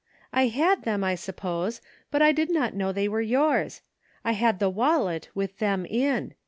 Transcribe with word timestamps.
"I 0.33 0.47
had 0.47 0.81
them, 0.81 1.03
I 1.03 1.13
suppose, 1.13 1.79
but 2.09 2.23
I 2.23 2.31
did 2.31 2.49
not 2.49 2.73
know 2.73 2.91
they 2.91 3.07
were 3.07 3.21
yours. 3.21 3.83
I 4.25 4.31
had 4.31 4.57
the 4.57 4.67
wallet, 4.67 5.29
with 5.35 5.59
them 5.59 5.85
in. 5.85 6.33